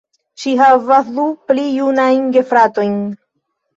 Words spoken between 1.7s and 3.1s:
junajn gefratojn.